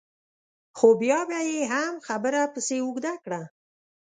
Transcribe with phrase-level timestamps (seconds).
[0.77, 3.41] خو بیا به یې هم خبره پسې اوږده کړه.